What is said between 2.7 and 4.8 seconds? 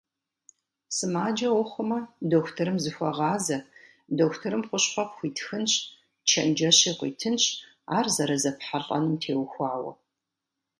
зыхуэгъазэ, дохутырым